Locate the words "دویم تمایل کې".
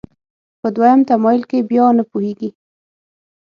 0.75-1.67